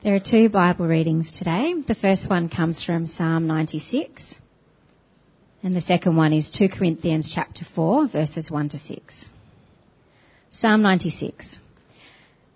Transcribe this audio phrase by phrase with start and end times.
[0.00, 1.74] There are two Bible readings today.
[1.74, 4.38] The first one comes from Psalm 96,
[5.64, 9.24] and the second one is 2 Corinthians chapter 4, verses 1 to 6.
[10.50, 11.58] Psalm 96.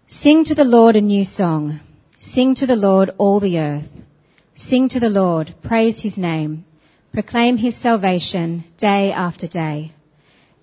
[0.06, 1.80] Sing to the Lord a new song.
[2.20, 3.90] Sing to the Lord all the earth.
[4.54, 6.64] Sing to the Lord, praise his name.
[7.12, 9.90] Proclaim his salvation day after day.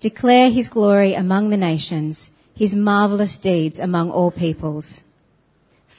[0.00, 5.02] Declare his glory among the nations, his marvelous deeds among all peoples.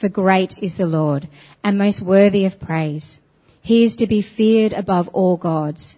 [0.01, 1.27] For great is the Lord,
[1.63, 3.19] and most worthy of praise.
[3.61, 5.95] He is to be feared above all gods.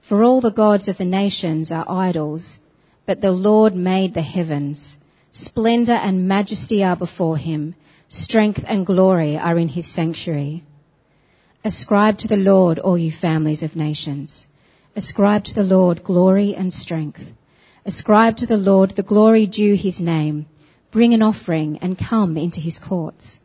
[0.00, 2.58] For all the gods of the nations are idols,
[3.04, 4.96] but the Lord made the heavens.
[5.32, 7.74] Splendor and majesty are before him.
[8.08, 10.64] Strength and glory are in his sanctuary.
[11.62, 14.46] Ascribe to the Lord, all you families of nations.
[14.96, 17.20] Ascribe to the Lord glory and strength.
[17.84, 20.46] Ascribe to the Lord the glory due his name.
[20.90, 23.40] Bring an offering and come into his courts.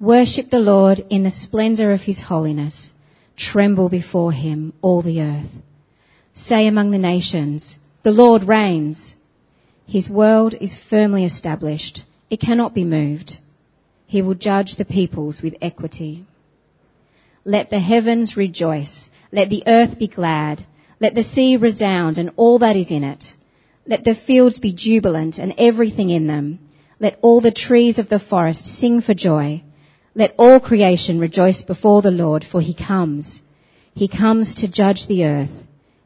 [0.00, 2.94] Worship the Lord in the splendor of his holiness.
[3.36, 5.50] Tremble before him, all the earth.
[6.32, 9.14] Say among the nations, the Lord reigns.
[9.86, 12.04] His world is firmly established.
[12.30, 13.36] It cannot be moved.
[14.06, 16.24] He will judge the peoples with equity.
[17.44, 19.10] Let the heavens rejoice.
[19.30, 20.64] Let the earth be glad.
[20.98, 23.34] Let the sea resound and all that is in it.
[23.84, 26.58] Let the fields be jubilant and everything in them.
[26.98, 29.62] Let all the trees of the forest sing for joy.
[30.14, 33.40] Let all creation rejoice before the Lord, for he comes.
[33.94, 35.50] He comes to judge the earth.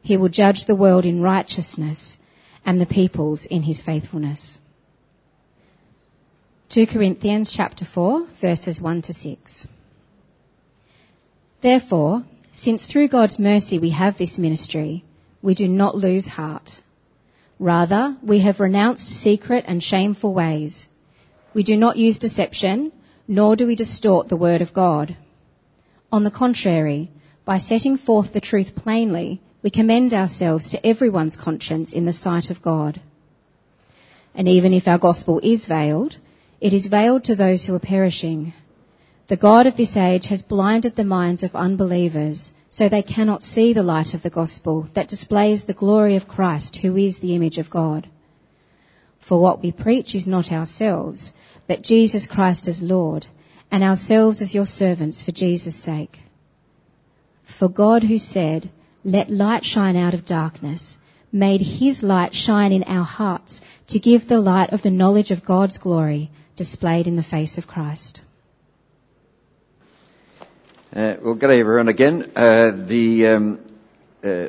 [0.01, 2.17] He will judge the world in righteousness
[2.65, 4.57] and the peoples in his faithfulness.
[6.69, 9.67] 2 Corinthians chapter 4 verses 1 to 6.
[11.61, 15.03] Therefore, since through God's mercy we have this ministry,
[15.41, 16.81] we do not lose heart.
[17.59, 20.87] Rather, we have renounced secret and shameful ways.
[21.53, 22.91] We do not use deception,
[23.27, 25.15] nor do we distort the word of God.
[26.11, 27.09] On the contrary,
[27.43, 32.49] by setting forth the truth plainly, we commend ourselves to everyone's conscience in the sight
[32.49, 33.01] of God.
[34.33, 36.17] And even if our gospel is veiled,
[36.61, 38.53] it is veiled to those who are perishing.
[39.27, 43.73] The God of this age has blinded the minds of unbelievers so they cannot see
[43.73, 47.57] the light of the gospel that displays the glory of Christ who is the image
[47.57, 48.07] of God.
[49.27, 51.31] For what we preach is not ourselves,
[51.67, 53.25] but Jesus Christ as Lord,
[53.71, 56.17] and ourselves as your servants for Jesus' sake.
[57.59, 58.69] For God who said,
[59.03, 60.97] let light shine out of darkness,
[61.31, 65.45] made his light shine in our hearts to give the light of the knowledge of
[65.45, 68.21] God's glory displayed in the face of Christ.
[70.95, 72.31] Uh, well, good day everyone again.
[72.35, 73.59] Uh, the, um,
[74.23, 74.47] uh,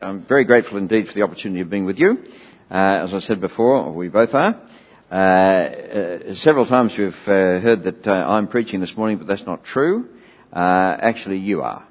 [0.00, 2.24] I'm very grateful indeed for the opportunity of being with you.
[2.70, 4.58] Uh, as I said before, we both are.
[5.12, 9.44] Uh, uh, several times we've uh, heard that uh, I'm preaching this morning, but that's
[9.44, 10.08] not true.
[10.50, 11.86] Uh, actually, you are.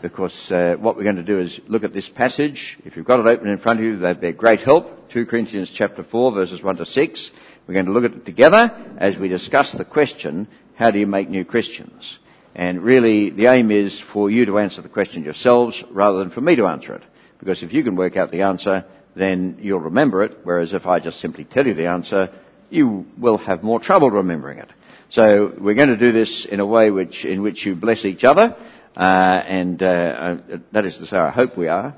[0.00, 0.32] because
[0.80, 2.78] what we're going to do is look at this passage.
[2.86, 5.10] If you've got it open in front of you, that'd be a great help.
[5.10, 7.30] 2 Corinthians chapter 4 verses 1 to 6.
[7.68, 11.06] We're going to look at it together as we discuss the question, how do you
[11.06, 12.18] make new Christians?
[12.54, 16.40] And really, the aim is for you to answer the question yourselves rather than for
[16.40, 17.02] me to answer it.
[17.38, 21.00] Because if you can work out the answer, then you'll remember it, whereas if I
[21.00, 22.30] just simply tell you the answer,
[22.70, 24.68] you will have more trouble remembering it.
[25.10, 28.24] So we're going to do this in a way which, in which you bless each
[28.24, 28.56] other,
[28.96, 30.38] uh, and uh, uh
[30.72, 31.94] that is to say, I hope we are,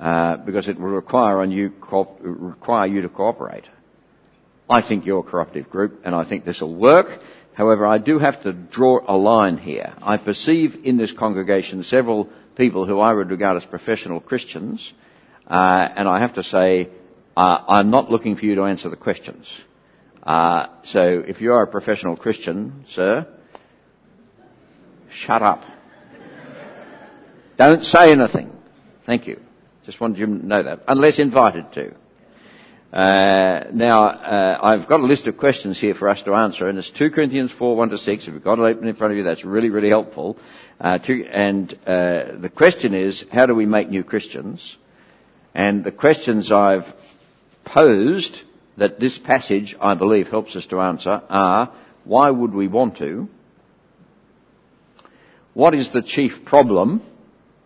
[0.00, 3.64] uh, because it will require on you co- require you to cooperate.
[4.70, 7.06] I think you're a corruptive group, and I think this will work.
[7.54, 9.94] However, I do have to draw a line here.
[10.00, 14.92] I perceive in this congregation several people who I would regard as professional Christians,
[15.48, 16.90] uh, and I have to say,
[17.36, 19.46] uh, I'm not looking for you to answer the questions.
[20.22, 23.26] Uh, so if you are a professional Christian, sir,
[25.10, 25.62] shut up.
[27.56, 28.52] Don't say anything.
[29.06, 29.40] Thank you.
[29.86, 31.94] Just wanted you to know that, unless invited to.
[32.92, 36.78] Uh, now, uh, I've got a list of questions here for us to answer, and
[36.78, 38.28] it's 2 Corinthians 4, 1 to 6.
[38.28, 40.38] If you've got it open in front of you, that's really, really helpful.
[40.80, 44.76] Uh, to, and uh, the question is, how do we make new Christians?
[45.58, 46.86] And the questions I've
[47.64, 48.42] posed
[48.76, 51.72] that this passage, I believe, helps us to answer are,
[52.04, 53.28] why would we want to?
[55.54, 57.02] What is the chief problem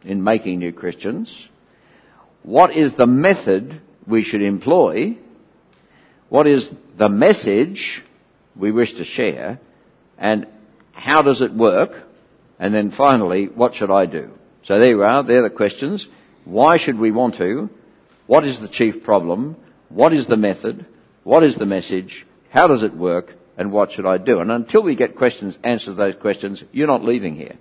[0.05, 1.47] in making new Christians?
[2.43, 5.19] What is the method we should employ,
[6.31, 8.03] what is the message
[8.57, 9.61] we wish to share,
[10.17, 10.47] and
[10.93, 11.91] how does it work,
[12.59, 14.31] and then finally, what should I do?
[14.65, 16.09] So there you are, they're the questions.
[16.47, 17.69] Why should we want to?
[18.27, 19.57] What is the chief problem?
[19.89, 20.87] What is the method?
[21.25, 22.27] What is the message?
[22.51, 23.35] How does it work?
[23.57, 24.39] and what should I do?
[24.39, 27.57] And until we get questions, answers to those questions, you're not leaving here.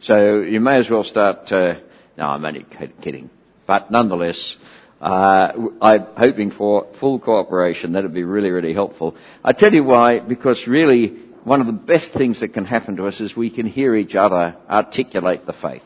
[0.00, 1.74] So you may as well start, uh,
[2.16, 2.64] no, I'm only
[3.02, 3.30] kidding.
[3.66, 4.56] But nonetheless,
[5.00, 7.92] uh, I'm hoping for full cooperation.
[7.92, 9.16] That'd be really, really helpful.
[9.44, 13.06] I tell you why, because really, one of the best things that can happen to
[13.06, 15.82] us is we can hear each other articulate the faith.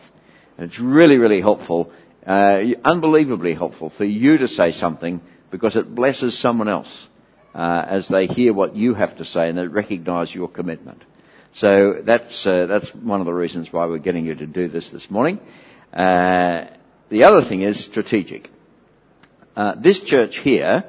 [0.56, 1.92] And it's really, really helpful,
[2.26, 5.20] uh, unbelievably helpful for you to say something
[5.50, 7.08] because it blesses someone else
[7.54, 11.04] uh, as they hear what you have to say and they recognise your commitment.
[11.54, 14.88] So that's uh, that's one of the reasons why we're getting you to do this
[14.90, 15.38] this morning.
[15.92, 16.66] Uh,
[17.10, 18.48] the other thing is strategic.
[19.54, 20.82] Uh, this church here,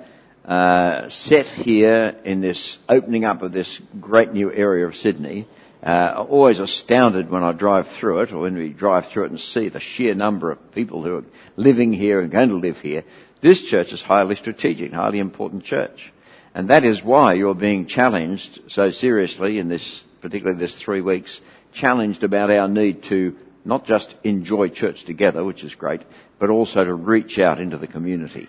[0.45, 5.49] uh, set here in this opening up of this great new area of Sydney,
[5.85, 9.39] uh, always astounded when I drive through it, or when we drive through it and
[9.39, 11.25] see the sheer number of people who are
[11.57, 13.03] living here and going to live here.
[13.41, 16.13] This church is highly strategic, highly important church.
[16.55, 21.41] And that is why you're being challenged so seriously in this, particularly this three weeks,
[21.73, 26.03] challenged about our need to not just enjoy church together, which is great,
[26.39, 28.47] but also to reach out into the community.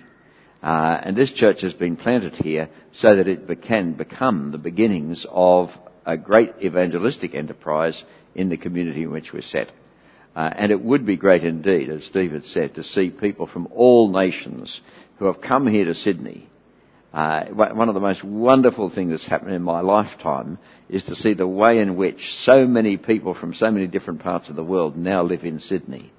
[0.62, 5.26] Uh, and this church has been planted here so that it can become the beginnings
[5.28, 5.70] of
[6.06, 8.04] a great evangelistic enterprise
[8.34, 9.72] in the community in which we're set.
[10.36, 13.68] Uh, and it would be great indeed, as Steve had said, to see people from
[13.70, 14.80] all nations
[15.18, 16.48] who have come here to Sydney.
[17.12, 20.58] Uh, one of the most wonderful things that's happened in my lifetime
[20.88, 24.50] is to see the way in which so many people from so many different parts
[24.50, 26.12] of the world now live in Sydney.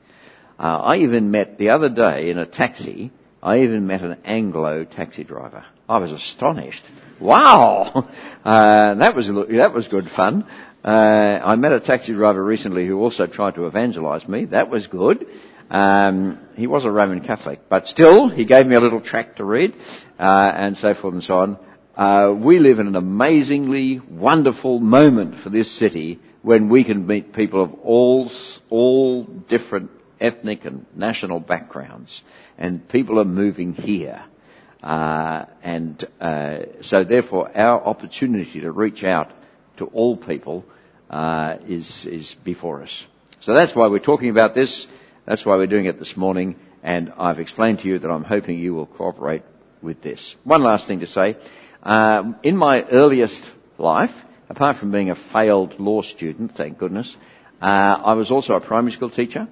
[0.58, 3.12] Uh, I even met the other day in a taxi,
[3.44, 5.66] I even met an Anglo taxi driver.
[5.88, 6.84] I was astonished.
[7.20, 8.10] Wow!
[8.46, 10.46] Uh, that was, that was good fun.
[10.84, 10.88] Uh,
[11.44, 14.46] I met a taxi driver recently who also tried to evangelize me.
[14.46, 15.26] That was good.
[15.72, 19.46] Um, he was a Roman Catholic, but still, he gave me a little tract to
[19.46, 19.76] read,
[20.20, 21.58] uh, and so forth and so on.
[21.96, 27.34] Uh, we live in an amazingly wonderful moment for this city when we can meet
[27.34, 28.30] people of all,
[28.70, 29.90] all different
[30.22, 32.22] ethnic and national backgrounds,
[32.60, 34.24] and people are moving here.
[34.86, 39.34] Uh, and uh, so, therefore, our opportunity to reach out
[39.78, 40.64] to all people
[41.10, 43.06] uh, is is before us.
[43.42, 44.86] So that's why we're talking about this.
[45.26, 46.56] That's why we're doing it this morning.
[46.84, 49.42] And I've explained to you that I'm hoping you will cooperate
[49.82, 50.36] with this.
[50.44, 51.38] One last thing to say.
[51.82, 53.44] Um, in my earliest
[53.80, 54.14] life,
[54.50, 57.18] apart from being a failed law student, thank goodness,
[57.60, 59.48] uh, I was also a primary school teacher.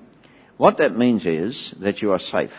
[0.57, 2.51] What that means is that you are safe.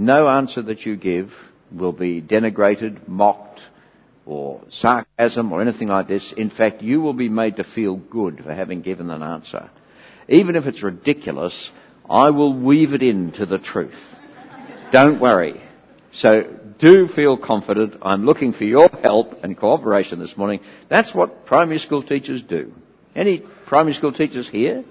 [0.00, 1.30] No answer that you give
[1.70, 3.60] will be denigrated, mocked,
[4.24, 6.32] or sarcasm or anything like this.
[6.34, 9.68] In fact, you will be made to feel good for having given an answer.
[10.26, 11.70] Even if it's ridiculous,
[12.08, 14.00] I will weave it into the truth.
[14.90, 15.60] Don't worry.
[16.12, 16.44] So
[16.78, 17.96] do feel confident.
[18.00, 20.60] I'm looking for your help and cooperation this morning.
[20.88, 22.72] That's what primary school teachers do.
[23.14, 24.82] Any primary school teachers here?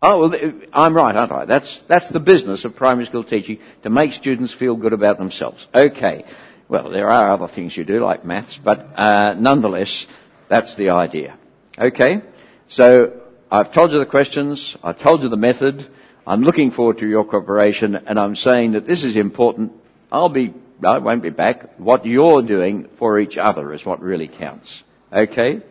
[0.00, 1.44] Oh, well, I'm right, aren't I?
[1.44, 5.66] That's, that's the business of primary school teaching, to make students feel good about themselves.
[5.74, 6.24] Okay.
[6.68, 10.06] Well, there are other things you do, like maths, but uh, nonetheless,
[10.48, 11.36] that's the idea.
[11.76, 12.22] Okay?
[12.68, 15.88] So, I've told you the questions, I've told you the method,
[16.26, 19.72] I'm looking forward to your cooperation, and I'm saying that this is important.
[20.12, 20.54] I'll be,
[20.84, 21.78] I won't be back.
[21.78, 24.82] What you're doing for each other is what really counts.
[25.12, 25.62] Okay?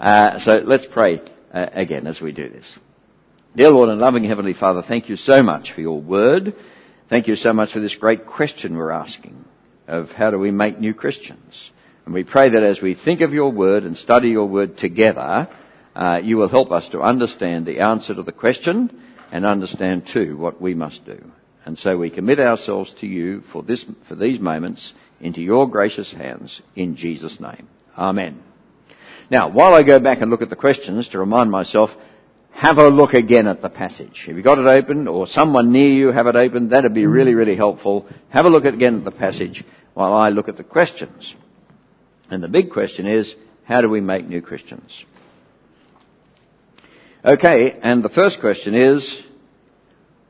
[0.00, 1.20] Uh, so let's pray
[1.52, 2.78] uh, again as we do this.
[3.56, 6.56] Dear Lord and loving Heavenly Father, thank you so much for your word.
[7.08, 9.44] Thank you so much for this great question we're asking
[9.86, 11.70] of how do we make new Christians.
[12.04, 15.48] And we pray that as we think of your word and study your word together,
[15.94, 20.36] uh, you will help us to understand the answer to the question and understand too
[20.36, 21.24] what we must do.
[21.64, 26.12] And so we commit ourselves to you for this, for these moments into your gracious
[26.12, 27.68] hands in Jesus' name.
[27.96, 28.42] Amen.
[29.30, 31.90] Now, while I go back and look at the questions to remind myself,
[32.54, 34.26] have a look again at the passage.
[34.28, 37.32] If you've got it open or someone near you have it open, that'd be really,
[37.32, 37.36] mm.
[37.36, 38.06] really helpful.
[38.30, 41.34] Have a look again at the passage while I look at the questions.
[42.30, 43.34] And the big question is,
[43.64, 45.04] how do we make new Christians?
[47.24, 49.22] Okay, and the first question is,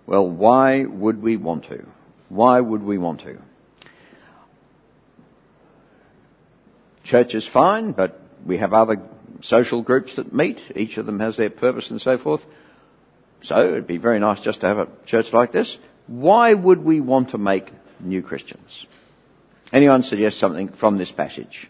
[0.07, 1.85] well, why would we want to?
[2.31, 3.39] Why would we want to?
[7.05, 8.97] Church is fine, but we have other
[9.43, 10.61] social groups that meet.
[10.75, 12.43] Each of them has their purpose and so forth.
[13.43, 15.77] So it'd be very nice just to have a church like this.
[16.07, 18.87] Why would we want to make new Christians?
[19.73, 21.69] Anyone suggest something from this passage?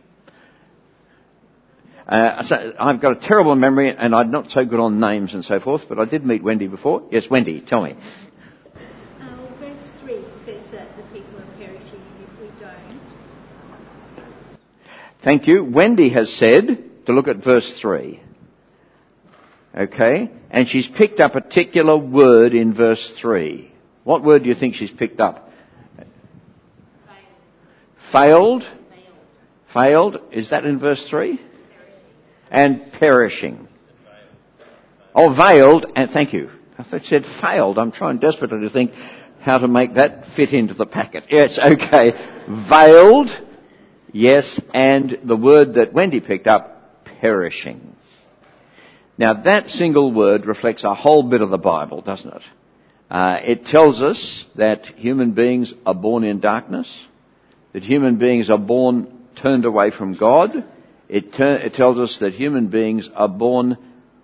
[2.07, 5.45] Uh, so I've got a terrible memory and I'm not so good on names and
[5.45, 7.03] so forth, but I did meet Wendy before.
[7.11, 7.97] Yes, Wendy, tell me.
[9.21, 13.01] Uh, verse 3 says that the people are perishing if we don't.
[15.23, 15.65] Thank you.
[15.65, 18.21] Wendy has said to look at verse 3.
[19.77, 20.31] Okay?
[20.51, 23.73] And she's picked up a particular word in verse 3.
[24.05, 25.51] What word do you think she's picked up?
[28.13, 28.63] Failed.
[28.63, 28.69] Failed.
[29.73, 30.19] Failed.
[30.33, 31.41] Is that in verse 3?
[32.51, 33.69] And perishing.
[35.15, 36.51] Oh, veiled, and thank you.
[36.77, 37.79] I thought it said failed.
[37.79, 38.93] I'm trying desperately to think
[39.41, 41.27] how to make that fit into the packet.
[41.31, 42.13] Yes, okay.
[42.69, 43.31] Veiled,
[44.13, 46.74] yes, and the word that Wendy picked up,
[47.25, 47.97] perishing.
[49.17, 52.43] Now that single word reflects a whole bit of the Bible, doesn't it?
[53.11, 57.03] Uh, it tells us that human beings are born in darkness,
[57.73, 60.67] that human beings are born turned away from God.
[61.09, 63.79] It, ter- it tells us that human beings are born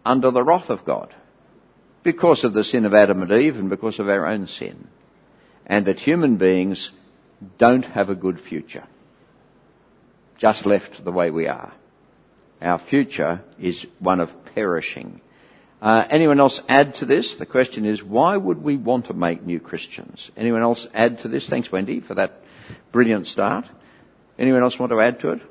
[0.04, 1.14] under the wrath of God
[2.02, 4.88] because of the sin of Adam and Eve and because of our own sin.
[5.64, 6.90] And that human beings
[7.56, 8.86] don't have a good future.
[10.36, 11.72] Just left the way we are.
[12.60, 15.20] Our future is one of perishing.
[15.80, 17.36] Uh, anyone else add to this?
[17.38, 20.30] The question is, why would we want to make new Christians?
[20.36, 21.48] Anyone else add to this?
[21.48, 22.32] Thanks, Wendy, for that
[22.92, 23.64] brilliant start.
[24.38, 25.42] Anyone else want to add to it?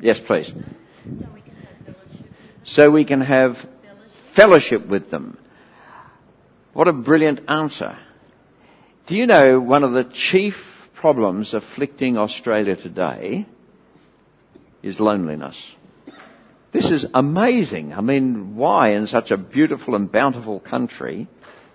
[0.00, 0.50] Yes, please
[2.64, 3.56] so we can have
[4.34, 5.38] fellowship with them.
[6.72, 7.98] What a brilliant answer.
[9.06, 10.54] Do you know one of the chief
[10.94, 13.46] problems afflicting Australia today
[14.82, 15.56] is loneliness?
[16.72, 17.92] This is amazing.
[17.92, 21.28] I mean, why in such a beautiful and bountiful country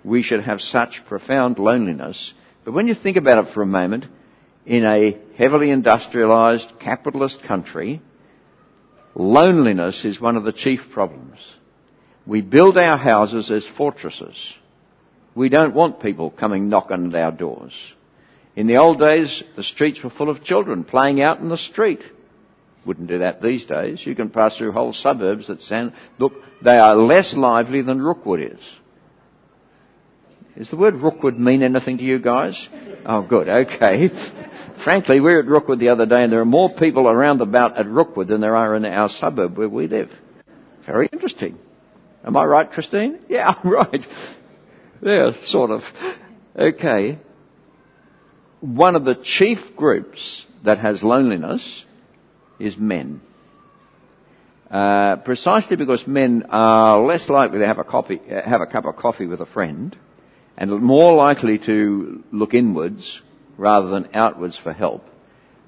[0.03, 2.33] we should have such profound loneliness?
[2.65, 4.05] But when you think about it for a moment,
[4.65, 8.01] in a heavily industrialised capitalist country,
[9.19, 11.39] Loneliness is one of the chief problems.
[12.27, 14.53] We build our houses as fortresses.
[15.33, 17.73] We don't want people coming knocking at our doors.
[18.55, 22.03] In the old days, the streets were full of children playing out in the street.
[22.88, 24.06] Wouldn't do that these days.
[24.08, 26.32] You can pass through whole suburbs that sound, look,
[26.63, 28.60] they are less lively than Rookwood is.
[30.58, 32.70] Does the word Rookwood mean anything to you guys?
[33.06, 33.50] Oh, good.
[33.50, 34.10] Okay.
[34.86, 37.77] Frankly, we were at Rookwood the other day and there are more people around about
[37.77, 40.10] at Rookwood than there are in our suburb where we live.
[40.86, 41.60] Very interesting.
[42.24, 43.20] Am I right, Christine?
[43.27, 44.06] Yeah, I'm right.
[45.01, 45.82] Yeah, sort of.
[46.56, 47.20] Okay.
[48.62, 51.86] One of the chief groups that has loneliness
[52.59, 53.21] is men.
[54.69, 58.95] Uh, precisely because men are less likely to have a, coffee, have a cup of
[58.97, 59.95] coffee with a friend
[60.57, 63.21] and more likely to look inwards
[63.57, 65.03] rather than outwards for help,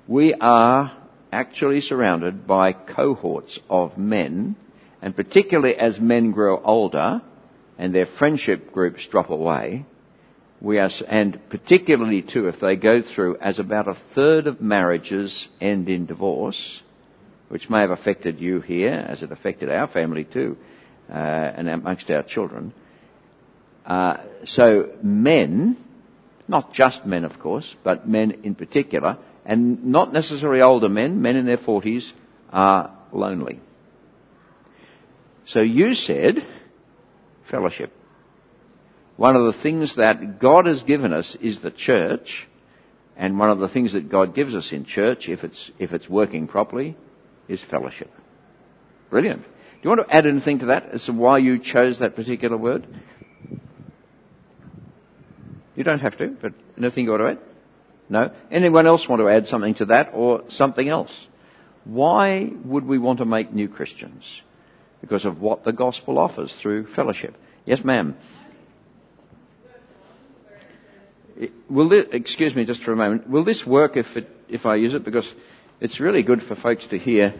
[0.08, 0.92] we are
[1.32, 4.56] actually surrounded by cohorts of men,
[5.02, 7.22] and particularly as men grow older
[7.78, 9.86] and their friendship groups drop away,
[10.62, 15.48] we are, and particularly too if they go through as about a third of marriages
[15.62, 16.82] end in divorce,
[17.48, 20.58] which may have affected you here, as it affected our family too,
[21.10, 22.74] uh, and amongst our children,
[23.86, 25.78] uh, so men,
[26.48, 31.36] not just men of course, but men in particular, and not necessarily older men, men
[31.36, 32.12] in their 40s,
[32.52, 33.60] are lonely.
[35.46, 36.46] So you said
[37.50, 37.92] fellowship.
[39.20, 42.48] One of the things that God has given us is the church,
[43.18, 46.08] and one of the things that God gives us in church, if it's, if it's
[46.10, 46.96] working properly,
[47.50, 48.10] is fellowship.
[49.10, 49.42] Brilliant.
[49.42, 49.50] Do
[49.82, 52.88] you want to add anything to that as to why you chose that particular word?
[55.76, 57.40] You don't have to, but anything you want to add?
[58.08, 58.32] No?
[58.50, 61.12] Anyone else want to add something to that or something else?
[61.84, 64.24] Why would we want to make new Christians?
[65.02, 67.36] Because of what the gospel offers through fellowship.
[67.66, 68.16] Yes, ma'am.
[71.70, 73.30] Will this, excuse me just for a moment.
[73.30, 75.04] Will this work if, it, if I use it?
[75.06, 75.32] Because
[75.80, 77.34] it's really good for folks to hear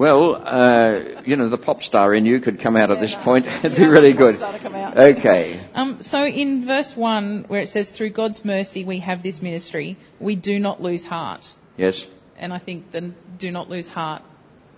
[0.00, 3.44] well, uh, you know, the pop star in you could come out at this point.
[3.64, 4.36] It'd be really good.
[4.40, 5.68] Okay.
[5.74, 9.98] Um, so in verse 1, where it says, Through God's mercy we have this ministry,
[10.18, 11.44] we do not lose heart.
[11.76, 12.06] Yes.
[12.38, 14.22] And I think the do not lose heart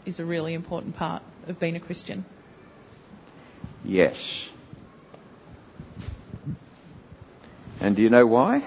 [0.04, 2.24] is a really important part of being a Christian.
[3.84, 4.48] Yes.
[7.82, 8.62] And do you know why?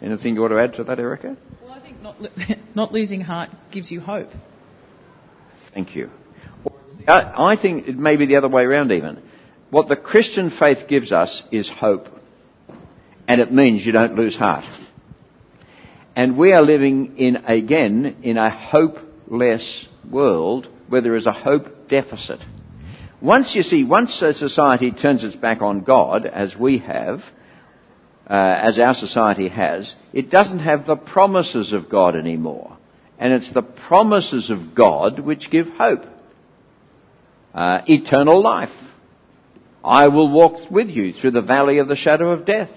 [0.00, 1.36] Anything you want to add to that, Erica?
[1.62, 2.16] Well, I think not,
[2.74, 4.30] not losing heart gives you hope.
[5.74, 6.10] Thank you.
[7.06, 9.22] I think it may be the other way around even.
[9.68, 12.08] What the Christian faith gives us is hope.
[13.28, 14.64] And it means you don't lose heart.
[16.16, 21.88] And we are living in, again, in a hopeless world where there is a hope
[21.88, 22.40] deficit.
[23.20, 27.22] Once you see, once a society turns its back on God, as we have,
[28.30, 32.76] uh, as our society has, it doesn't have the promises of God anymore.
[33.18, 36.04] And it's the promises of God which give hope.
[37.52, 38.70] Uh, eternal life.
[39.82, 42.70] I will walk with you through the valley of the shadow of death.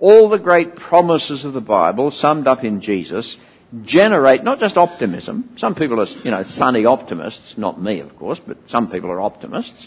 [0.00, 3.36] All the great promises of the Bible, summed up in Jesus,
[3.84, 5.54] generate not just optimism.
[5.56, 7.54] Some people are, you know, sunny optimists.
[7.56, 9.86] Not me, of course, but some people are optimists.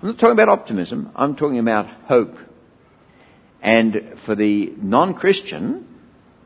[0.00, 1.10] I'm not talking about optimism.
[1.16, 2.36] I'm talking about hope.
[3.62, 5.86] And for the non-Christian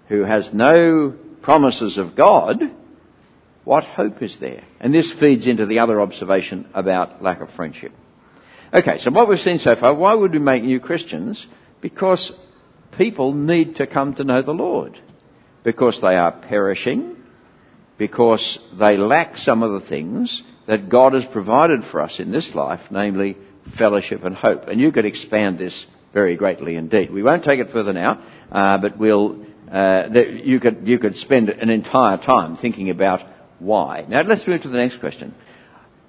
[0.09, 2.61] who has no promises of God,
[3.65, 4.65] what hope is there?
[4.81, 7.93] And this feeds into the other observation about lack of friendship.
[8.73, 11.47] Okay, so what we've seen so far, why would we make new Christians?
[11.81, 12.33] Because
[12.97, 15.01] people need to come to know the Lord.
[15.63, 17.17] Because they are perishing,
[17.97, 22.55] because they lack some of the things that God has provided for us in this
[22.55, 23.37] life, namely
[23.79, 24.67] fellowship and hope.
[24.69, 27.11] And you could expand this very greatly indeed.
[27.13, 31.51] We won't take it further now, uh, but we'll, uh, you, could, you could spend
[31.51, 33.21] an entire time thinking about
[33.59, 34.07] why.
[34.09, 35.35] Now let's move to the next question.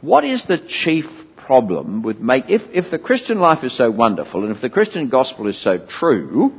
[0.02, 4.44] What is the chief problem with make, if, if the Christian life is so wonderful
[4.44, 6.54] and if the Christian gospel is so true,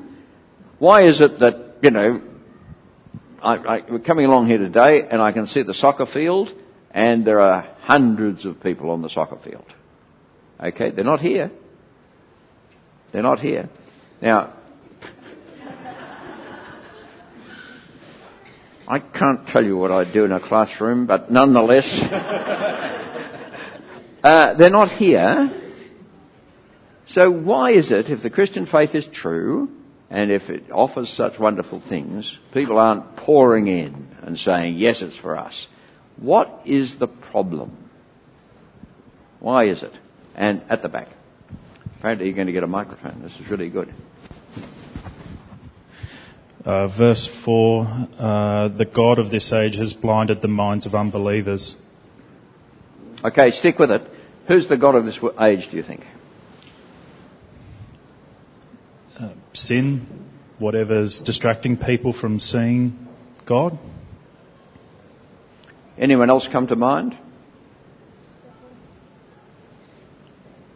[0.78, 2.20] why is it that, you know,
[3.42, 6.52] I, I, we're coming along here today and I can see the soccer field
[6.90, 9.66] and there are hundreds of people on the soccer field.
[10.58, 11.50] Okay, they're not here.
[13.12, 13.68] They're not here.
[14.20, 14.52] Now,
[18.88, 21.98] I can't tell you what I do in a classroom, but nonetheless,
[24.22, 25.50] uh, they're not here.
[27.06, 29.70] So why is it, if the Christian faith is true,
[30.08, 35.16] and if it offers such wonderful things, people aren't pouring in and saying, yes, it's
[35.16, 35.66] for us?
[36.16, 37.76] What is the problem?
[39.40, 39.92] Why is it?
[40.34, 41.08] And at the back.
[41.98, 43.22] Apparently, you're going to get a microphone.
[43.22, 43.92] This is really good.
[46.64, 47.86] Uh, verse 4
[48.18, 51.76] uh, The God of this age has blinded the minds of unbelievers.
[53.24, 54.02] Okay, stick with it.
[54.48, 56.04] Who's the God of this age, do you think?
[59.18, 60.06] Uh, sin,
[60.58, 63.08] whatever's distracting people from seeing
[63.46, 63.78] God.
[65.98, 67.16] Anyone else come to mind?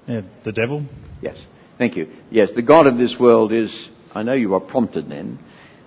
[0.06, 0.84] Yeah, the devil.
[1.20, 1.36] Yes.
[1.78, 2.08] Thank you.
[2.30, 5.38] Yes, the God of this world is, I know you are prompted then,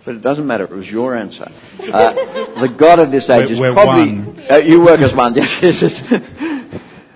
[0.05, 0.65] but it doesn't matter.
[0.65, 1.51] It was your answer.
[1.79, 2.13] Uh,
[2.61, 4.49] the God of this age we're, is we're probably.
[4.49, 5.35] Uh, you work as one.
[5.37, 6.01] Yes.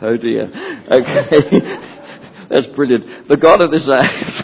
[0.01, 0.43] oh dear.
[0.89, 1.60] Okay.
[2.49, 3.27] That's brilliant.
[3.27, 4.43] The God of this age.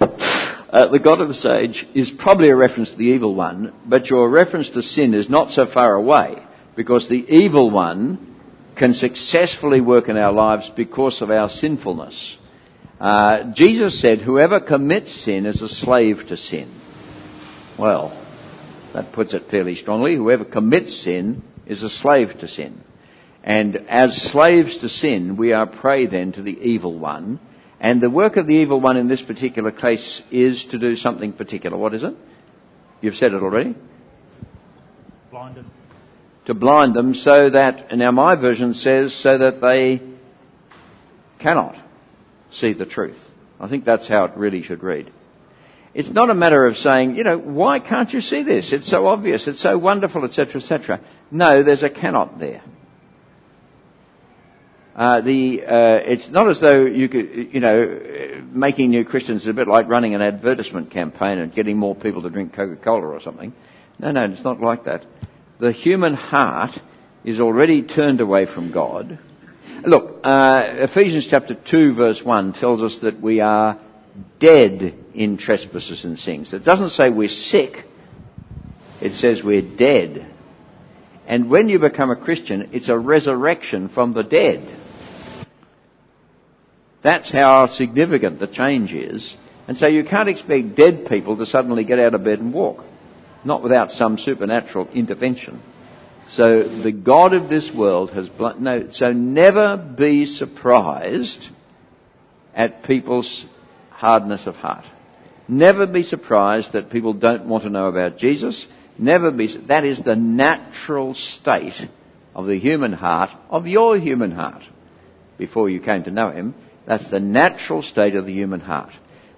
[0.00, 4.08] uh, the God of this age is probably a reference to the evil one, but
[4.08, 6.42] your reference to sin is not so far away
[6.74, 8.36] because the evil one
[8.76, 12.37] can successfully work in our lives because of our sinfulness.
[13.00, 16.72] Uh, Jesus said, whoever commits sin is a slave to sin.
[17.78, 18.10] Well,
[18.92, 20.16] that puts it fairly strongly.
[20.16, 22.80] Whoever commits sin is a slave to sin.
[23.44, 27.38] And as slaves to sin, we are prey then to the evil one.
[27.78, 31.32] And the work of the evil one in this particular case is to do something
[31.32, 31.78] particular.
[31.78, 32.14] What is it?
[33.00, 33.76] You've said it already.
[35.30, 35.66] Blinded.
[36.46, 40.02] To blind them so that, now my version says, so that they
[41.38, 41.76] cannot
[42.50, 43.18] see the truth.
[43.60, 45.12] I think that's how it really should read.
[45.94, 48.72] It's not a matter of saying, you know, why can't you see this?
[48.72, 51.00] It's so obvious, it's so wonderful, etc., etc.
[51.30, 52.62] No, there's a cannot there.
[54.94, 59.48] Uh, the, uh, it's not as though you could, you know, making new Christians is
[59.48, 63.20] a bit like running an advertisement campaign and getting more people to drink Coca-Cola or
[63.20, 63.52] something.
[64.00, 65.06] No, no, it's not like that.
[65.60, 66.72] The human heart
[67.24, 69.20] is already turned away from God.
[69.84, 73.78] Look, uh, Ephesians chapter 2 verse 1 tells us that we are
[74.40, 76.52] dead in trespasses and sins.
[76.52, 77.84] It doesn't say we're sick.
[79.00, 80.26] It says we're dead.
[81.26, 84.66] And when you become a Christian, it's a resurrection from the dead.
[87.02, 89.36] That's how significant the change is.
[89.68, 92.84] And so you can't expect dead people to suddenly get out of bed and walk.
[93.44, 95.62] Not without some supernatural intervention.
[96.28, 101.48] So the God of this world has, bl- no, so never be surprised
[102.54, 103.46] at people's
[103.90, 104.84] hardness of heart.
[105.48, 108.66] Never be surprised that people don't want to know about Jesus.
[108.98, 111.80] Never be, that is the natural state
[112.34, 114.62] of the human heart, of your human heart,
[115.38, 116.54] before you came to know Him.
[116.86, 118.92] That's the natural state of the human heart.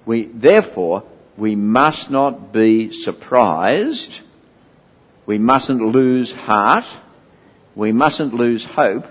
[0.05, 1.05] We, therefore,
[1.37, 4.21] we must not be surprised.
[5.31, 6.87] We mustn't lose heart.
[7.77, 9.05] We mustn't lose hope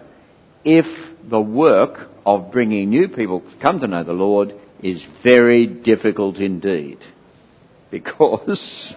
[0.66, 0.86] if
[1.24, 4.54] the work of bringing new people to come to know the Lord
[4.84, 6.98] is very difficult indeed.
[7.90, 8.94] Because,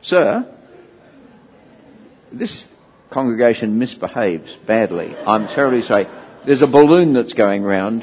[0.00, 0.46] sir,
[2.32, 2.64] this
[3.10, 5.16] congregation misbehaves badly.
[5.16, 6.06] I'm terribly sorry.
[6.46, 8.02] There's a balloon that's going round.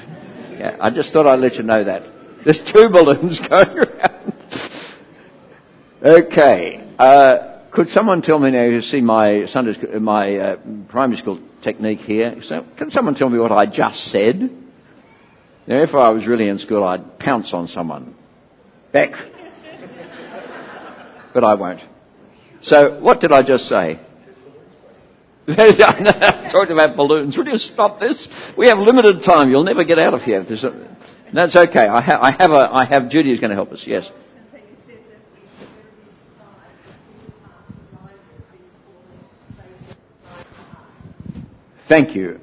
[0.59, 2.03] Yeah, I just thought I'd let you know that.
[2.43, 4.14] There's two balloons going around.
[6.05, 6.93] Okay.
[6.97, 8.63] Uh, could someone tell me now?
[8.63, 10.57] You see my Sunday, school, my uh,
[10.89, 12.41] primary school technique here.
[12.43, 14.39] So, can someone tell me what I just said?
[15.67, 18.15] Now, if I was really in school, I'd pounce on someone.
[18.91, 19.11] Beck.
[21.33, 21.81] But I won't.
[22.61, 23.99] So, what did I just say?
[25.47, 27.37] Talking about balloons.
[27.37, 28.27] Will you stop this?
[28.57, 29.51] We have limited time.
[29.51, 30.43] You'll never get out of here.
[30.43, 31.87] That's okay.
[31.87, 33.83] I, ha- I have a, I have Judy is going to help us.
[33.85, 34.09] Yes.
[41.87, 42.39] Thank you.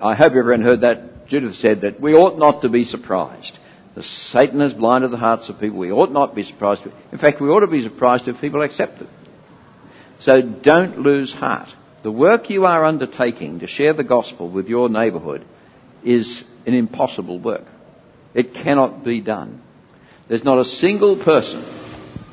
[0.00, 1.28] I hope everyone heard that.
[1.28, 3.56] Judith said that we ought not to be surprised.
[3.94, 5.78] The Satan has blinded the hearts of people.
[5.78, 6.82] We ought not be surprised.
[7.12, 9.08] In fact, we ought to be surprised if people accept it.
[10.18, 11.68] So don't lose heart.
[12.02, 15.44] The work you are undertaking to share the gospel with your neighbourhood
[16.04, 17.66] is an impossible work.
[18.34, 19.62] It cannot be done.
[20.28, 21.62] There's not a single person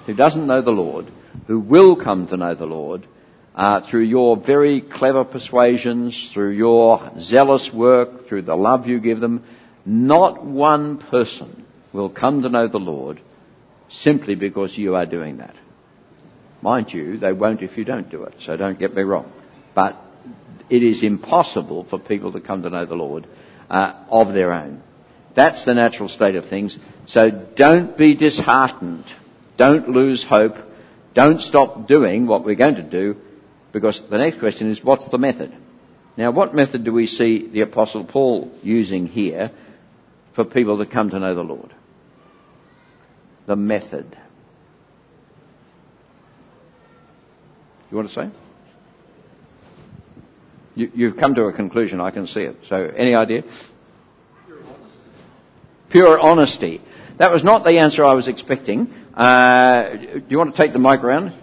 [0.06, 1.08] who doesn't know the Lord
[1.48, 3.08] who will come to know the Lord
[3.56, 9.20] uh, through your very clever persuasions, through your zealous work, through the love you give
[9.20, 9.44] them.
[9.86, 13.22] Not one person will come to know the Lord
[13.90, 15.56] simply because you are doing that.
[16.62, 19.32] Mind you, they won't if you don't do it, so don't get me wrong.
[19.74, 19.98] But
[20.70, 23.28] it is impossible for people to come to know the Lord
[23.70, 24.84] uh, of their own.
[25.36, 26.78] That's the natural state of things.
[27.08, 29.06] So don't be disheartened.
[29.58, 30.56] Don't lose hope.
[31.14, 33.18] Don't stop doing what we're going to do
[33.72, 35.56] because the next question is what's the method?
[36.18, 39.52] Now, what method do we see the Apostle Paul using here
[40.36, 41.74] for people to come to know the Lord?
[43.48, 44.18] The method.
[47.90, 48.30] You want to say?
[50.76, 52.58] You, have come to a conclusion, I can see it.
[52.68, 53.44] So, any idea?
[54.46, 55.00] Pure honesty.
[55.90, 56.82] Pure honesty.
[57.18, 58.94] That was not the answer I was expecting.
[59.14, 61.34] Uh, do you want to take the mic around?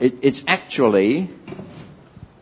[0.00, 1.30] It, it's actually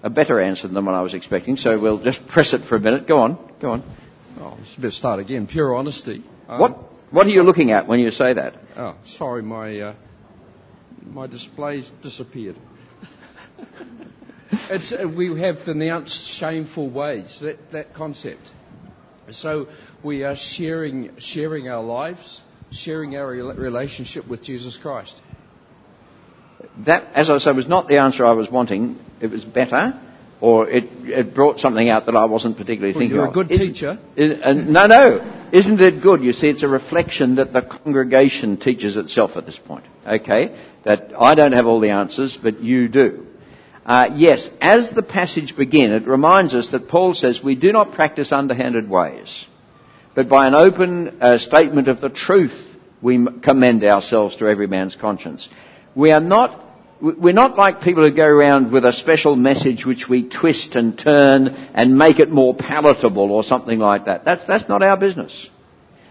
[0.02, 2.80] a better answer than what I was expecting, so we'll just press it for a
[2.80, 3.06] minute.
[3.06, 3.96] Go on, go on.
[4.38, 5.46] Oh, let's better start again.
[5.46, 6.24] Pure honesty.
[6.48, 6.78] Um, what
[7.11, 8.54] What are you looking at when you say that?
[8.76, 9.94] Oh, sorry, my uh,
[11.04, 12.56] my display's disappeared.
[14.70, 17.38] uh, we have denounced shameful ways.
[17.40, 18.50] That that concept.
[19.32, 19.68] So
[20.04, 25.20] we are sharing sharing our lives, sharing our relationship with Jesus Christ.
[26.85, 28.98] That, as I say, was not the answer I was wanting.
[29.20, 30.00] It was better,
[30.40, 33.35] or it, it brought something out that I wasn't particularly well, thinking you're of.
[33.35, 33.98] You're a good Isn't, teacher.
[34.16, 35.48] Is, uh, no, no.
[35.52, 36.22] Isn't it good?
[36.22, 39.85] You see, it's a reflection that the congregation teaches itself at this point.
[40.07, 40.59] Okay?
[40.85, 43.26] That I don't have all the answers, but you do.
[43.87, 47.92] Uh, yes, as the passage begins, it reminds us that Paul says we do not
[47.92, 49.46] practice underhanded ways,
[50.16, 52.66] but by an open uh, statement of the truth
[53.00, 55.48] we commend ourselves to every man's conscience.
[55.94, 56.65] We are not
[57.00, 60.98] we're not like people who go around with a special message which we twist and
[60.98, 64.24] turn and make it more palatable or something like that.
[64.24, 65.50] That's, that's not our business.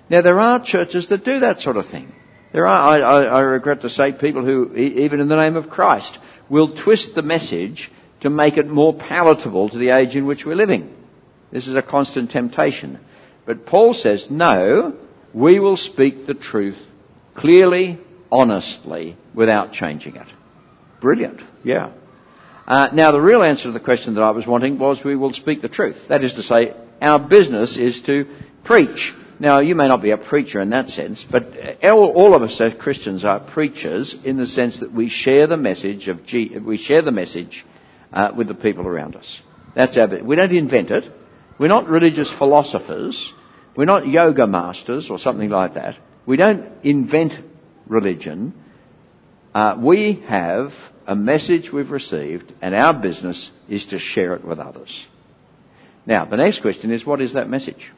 [0.10, 2.14] Now there are churches that do that sort of thing.
[2.54, 5.70] There are, I, I, I regret to say, people who, even in the name of
[5.70, 6.18] Christ,
[6.50, 10.56] will twist the message to make it more palatable to the age in which we're
[10.56, 10.94] living.
[11.52, 13.00] This is a constant temptation.
[13.46, 14.96] But Paul says, no,
[15.34, 16.78] we will speak the truth
[17.34, 18.00] clearly,
[18.32, 20.28] honestly, without changing it.
[21.06, 21.40] Brilliant.
[21.64, 21.92] Yeah.
[22.66, 25.34] Uh, now, the real answer to the question that I was wanting was we will
[25.34, 26.08] speak the truth.
[26.10, 28.26] That is to say, our business is to
[28.64, 29.14] preach.
[29.40, 31.44] Now, you may not be a preacher in that sense, but
[31.84, 36.08] all, of us as Christians are preachers in the sense that we share the message
[36.08, 37.64] of G, we share the message
[38.12, 39.42] uh, with the people around us.
[39.76, 40.24] That's our.
[40.24, 41.04] We don't invent it.
[41.60, 43.32] We're not religious philosophers.
[43.78, 46.00] We're not yoga masters or something like that.
[46.26, 47.34] We don't invent
[47.86, 48.56] religion.
[49.54, 50.72] Uh, we have
[51.08, 55.06] a message we've received, and our business is to share it with others.
[56.06, 57.92] Now, the next question is, what is that message?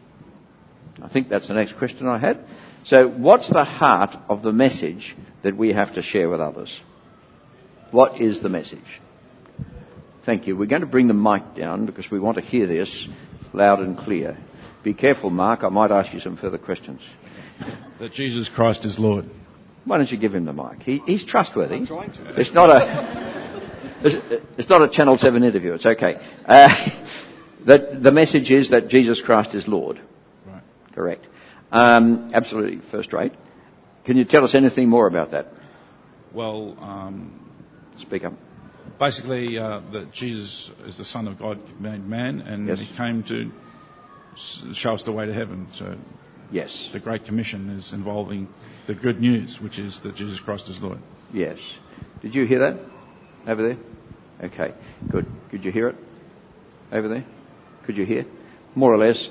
[1.02, 2.40] I think that's the next question I had.
[2.84, 6.82] So, what's the heart of the message that we have to share with others?
[7.92, 9.02] What is the message?
[10.26, 10.58] Thank you.
[10.58, 13.08] We're going to bring the mic down because we want to hear this
[13.54, 14.38] loud and clear.
[14.84, 15.64] Be careful, Mark.
[15.64, 17.02] I might ask you some further questions.
[18.00, 19.26] That Jesus Christ is Lord.
[19.88, 20.82] Why don't you give him the mic?
[20.84, 21.76] He, he's trustworthy.
[21.76, 22.40] I'm trying to.
[22.40, 23.98] It's not a.
[24.04, 25.74] It's, it's not a Channel Seven interview.
[25.74, 26.16] It's okay.
[26.46, 26.68] Uh,
[27.66, 30.00] that the message is that Jesus Christ is Lord.
[30.46, 30.62] Right.
[30.94, 31.26] Correct.
[31.72, 33.34] Um, absolutely first rate.
[34.06, 35.48] Can you tell us anything more about that?
[36.34, 37.50] Well, um,
[37.98, 38.34] Speak up.
[39.00, 42.80] basically, uh, that Jesus is the Son of God made man, and Yes.
[42.80, 43.52] he came to
[44.74, 45.68] show us the way to heaven.
[45.74, 45.96] So
[46.52, 46.90] Yes.
[46.94, 48.48] the Great Commission is involving
[48.88, 51.00] the good news, which is that Jesus Christ is Lord.
[51.34, 51.60] Yes.
[52.22, 52.80] Did you hear that?
[53.48, 53.78] Over there?
[54.50, 54.74] Okay.
[55.10, 55.26] Good.
[55.52, 55.96] Could you hear it?
[56.92, 57.26] Over there?
[57.86, 58.26] Could you hear?
[58.76, 59.30] More or less.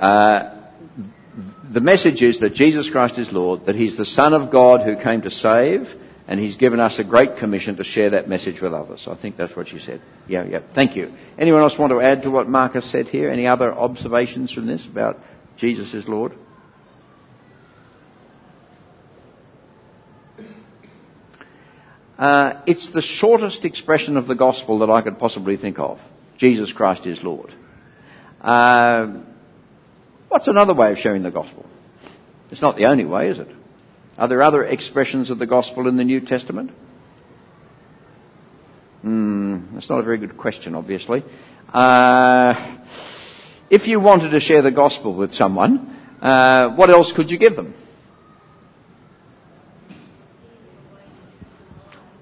[0.00, 0.60] Uh,
[1.72, 5.00] the message is that Jesus Christ is Lord, that He's the Son of God who
[5.02, 5.88] came to save,
[6.26, 9.06] and He's given us a great commission to share that message with others.
[9.08, 10.00] I think that's what you said.
[10.28, 10.60] Yeah, yeah.
[10.74, 11.12] Thank you.
[11.38, 13.30] Anyone else want to add to what Marcus said here?
[13.30, 15.18] Any other observations from this about
[15.64, 16.34] Jesus is Lord?
[22.18, 26.00] Uh, it's the shortest expression of the gospel that I could possibly think of.
[26.36, 27.50] Jesus Christ is Lord.
[28.42, 29.22] Uh,
[30.28, 31.64] what's another way of sharing the gospel?
[32.50, 33.48] It's not the only way, is it?
[34.18, 36.72] Are there other expressions of the gospel in the New Testament?
[39.00, 41.22] Hmm, that's not a very good question, obviously.
[41.72, 42.76] Uh,
[43.70, 47.56] if you wanted to share the gospel with someone, uh, what else could you give
[47.56, 47.74] them?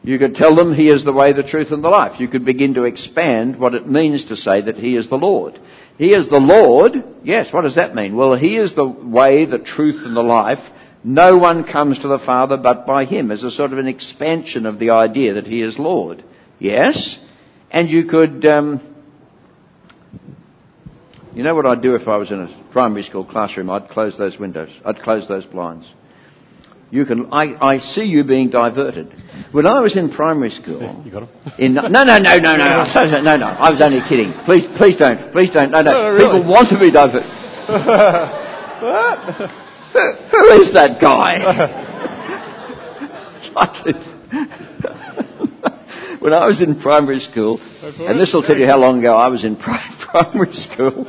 [0.04, 2.18] You could tell them He is the way, the truth, and the life.
[2.18, 5.60] You could begin to expand what it means to say that He is the Lord.
[5.96, 7.04] He is the Lord.
[7.22, 8.16] Yes, what does that mean?
[8.16, 10.58] Well, He is the way, the truth, and the life.
[11.04, 14.66] No one comes to the Father but by Him as a sort of an expansion
[14.66, 16.24] of the idea that He is Lord.
[16.58, 17.18] Yes?
[17.70, 18.91] And you could, um,
[21.34, 23.70] you know what I'd do if I was in a primary school classroom?
[23.70, 24.70] I'd close those windows.
[24.84, 25.86] I'd close those blinds.
[26.90, 29.10] You can, I, I see you being diverted.
[29.50, 31.52] When I was in primary school, You got him?
[31.58, 34.34] in, no, no, no, no, no, no, no, no, I was only kidding.
[34.44, 35.90] Please, please don't, please don't, no, no.
[35.92, 36.40] No, really?
[36.40, 37.24] People want to be diverted.
[39.92, 40.02] who,
[40.36, 41.88] who is that guy?
[46.22, 49.28] When I was in primary school, and this will tell you how long ago I
[49.28, 51.06] was in pri- primary school,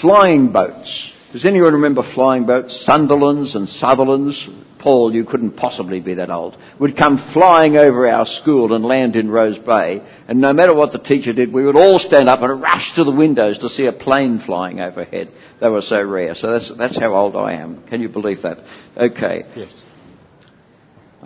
[0.00, 1.12] flying boats.
[1.32, 2.86] Does anyone remember flying boats?
[2.88, 4.48] Sunderlands and Sutherlands?
[4.78, 6.56] Paul, you couldn't possibly be that old.
[6.78, 10.92] Would come flying over our school and land in Rose Bay, and no matter what
[10.92, 13.86] the teacher did, we would all stand up and rush to the windows to see
[13.86, 15.30] a plane flying overhead.
[15.60, 16.34] They were so rare.
[16.34, 17.82] So that's, that's how old I am.
[17.88, 18.58] Can you believe that?
[18.96, 19.42] Okay.
[19.56, 19.82] Yes.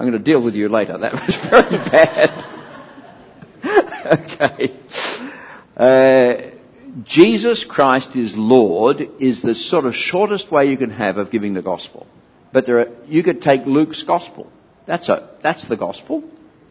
[0.01, 0.97] I'm going to deal with you later.
[0.97, 2.31] That was very bad.
[4.19, 4.73] okay.
[5.77, 6.35] Uh,
[7.05, 11.53] Jesus Christ is Lord is the sort of shortest way you can have of giving
[11.53, 12.07] the gospel.
[12.51, 14.51] But there are, you could take Luke's gospel.
[14.87, 16.25] That's a, that's the gospel.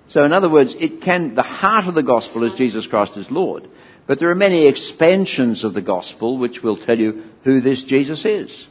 [0.07, 3.29] So in other words, it can, the heart of the gospel is Jesus Christ is
[3.29, 3.69] Lord.
[4.07, 8.25] But there are many expansions of the gospel which will tell you who this Jesus
[8.25, 8.67] is.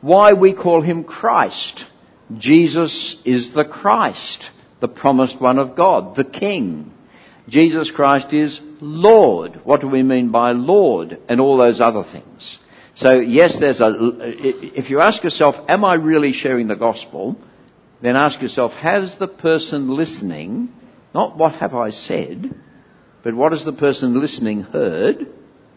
[0.00, 1.84] Why we call him Christ.
[2.38, 6.92] Jesus is the Christ, the promised one of God, the King.
[7.48, 9.60] Jesus Christ is Lord.
[9.64, 11.18] What do we mean by Lord?
[11.28, 12.58] And all those other things.
[12.94, 17.36] So yes, there's a, if you ask yourself, am I really sharing the gospel?
[18.02, 20.72] Then ask yourself, has the person listening,
[21.14, 22.54] not what have I said,
[23.22, 25.26] but what has the person listening heard?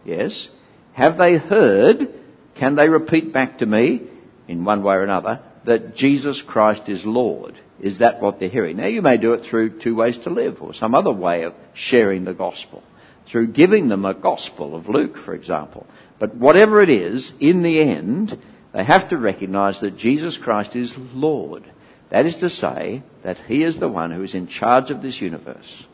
[0.05, 0.47] Yes.
[0.93, 2.13] Have they heard?
[2.55, 4.01] Can they repeat back to me,
[4.47, 7.57] in one way or another, that Jesus Christ is Lord?
[7.79, 8.77] Is that what they're hearing?
[8.77, 11.53] Now you may do it through two ways to live, or some other way of
[11.73, 12.83] sharing the gospel.
[13.29, 15.87] Through giving them a gospel of Luke, for example.
[16.19, 18.37] But whatever it is, in the end,
[18.73, 21.69] they have to recognize that Jesus Christ is Lord.
[22.09, 25.21] That is to say, that He is the one who is in charge of this
[25.21, 25.85] universe.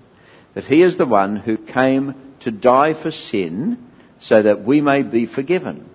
[0.53, 5.03] That He is the one who came to die for sin so that we may
[5.03, 5.89] be forgiven.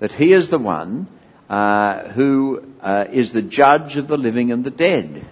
[0.00, 1.08] That He is the one
[1.48, 5.28] uh, who uh, is the judge of the living and the dead.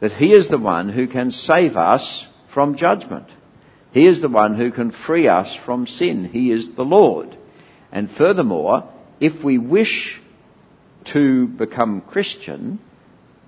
[0.00, 3.28] That He is the one who can save us from judgment.
[3.92, 6.24] He is the one who can free us from sin.
[6.24, 7.36] He is the Lord.
[7.92, 10.20] And furthermore, if we wish
[11.12, 12.80] to become Christian,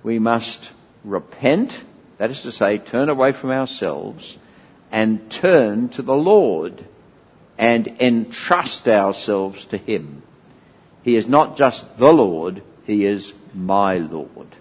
[0.03, 0.59] we must
[1.03, 1.73] repent,
[2.17, 4.37] that is to say, turn away from ourselves
[4.91, 6.85] and turn to the Lord
[7.57, 10.23] and entrust ourselves to Him.
[11.03, 14.55] He is not just the Lord, He is my Lord.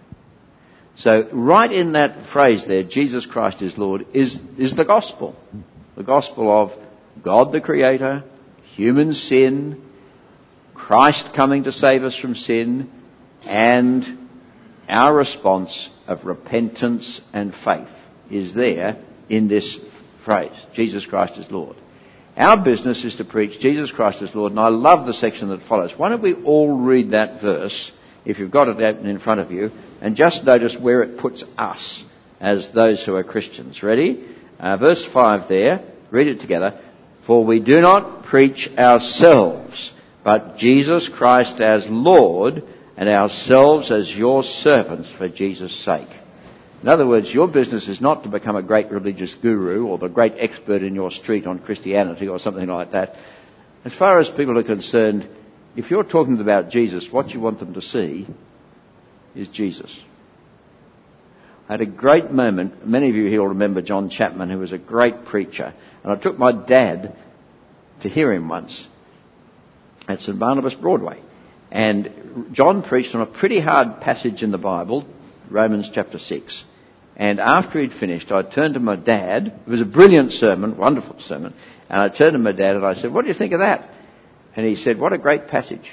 [0.97, 5.37] So right in that phrase there, Jesus Christ is Lord, is, is the gospel.
[5.97, 6.73] The gospel of
[7.23, 8.25] God the Creator,
[8.75, 9.83] human sin,
[10.75, 12.91] Christ coming to save us from sin,
[13.45, 14.29] and
[14.89, 17.91] our response of repentance and faith
[18.31, 18.97] is there
[19.29, 19.79] in this
[20.25, 21.77] phrase, Jesus Christ is Lord.
[22.39, 25.63] Our business is to preach Jesus Christ as Lord, and I love the section that
[25.63, 25.93] follows.
[25.97, 27.91] Why don't we all read that verse
[28.25, 31.43] if you've got it open in front of you, and just notice where it puts
[31.57, 32.05] us
[32.41, 33.83] as those who are Christians.
[33.83, 34.25] Ready?
[34.61, 36.81] Uh, verse 5 there, read it together.
[37.27, 39.91] For we do not preach ourselves,
[40.23, 42.63] but Jesus Christ as Lord,
[42.97, 46.09] and ourselves as your servants for Jesus' sake.
[46.83, 50.09] In other words, your business is not to become a great religious guru or the
[50.09, 53.17] great expert in your street on Christianity or something like that.
[53.85, 55.29] As far as people are concerned,
[55.77, 58.29] if you're talking about Jesus, what you want them to see
[59.35, 60.01] is Jesus.
[61.69, 62.87] I had a great moment.
[62.87, 65.75] Many of you here will remember John Chapman, who was a great preacher.
[66.03, 67.17] And I took my dad
[68.01, 68.87] to hear him once
[70.09, 71.21] at St Barnabas Broadway.
[71.71, 75.05] And John preached on a pretty hard passage in the Bible,
[75.51, 76.65] Romans chapter 6.
[77.17, 79.49] And after he'd finished, I turned to my dad.
[79.67, 81.55] It was a brilliant sermon, wonderful sermon.
[81.91, 83.91] And I turned to my dad and I said, what do you think of that?
[84.55, 85.91] And he said, what a great passage.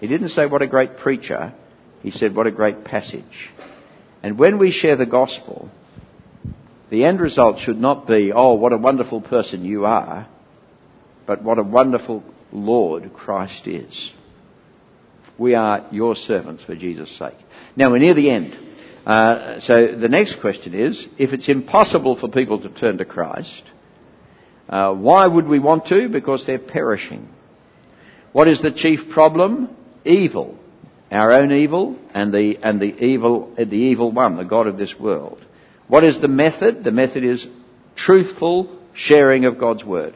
[0.00, 1.52] He didn't say what a great preacher.
[2.02, 3.50] He said, what a great passage.
[4.22, 5.68] And when we share the gospel,
[6.90, 10.28] the end result should not be, oh, what a wonderful person you are,
[11.26, 14.12] but what a wonderful Lord Christ is.
[15.38, 17.36] We are your servants for Jesus' sake.
[17.76, 18.56] Now we're near the end.
[19.06, 23.62] Uh, so the next question is, if it's impossible for people to turn to Christ,
[24.68, 26.08] uh, why would we want to?
[26.08, 27.28] Because they're perishing.
[28.32, 29.74] What is the chief problem?
[30.04, 30.58] Evil.
[31.10, 34.98] Our own evil and the, and the evil, the evil one, the God of this
[34.98, 35.44] world.
[35.88, 36.84] What is the method?
[36.84, 37.46] The method is
[37.96, 40.14] truthful sharing of God's Word.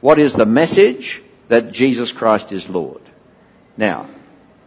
[0.00, 1.20] What is the message?
[1.50, 3.02] That Jesus Christ is Lord.
[3.76, 4.08] Now,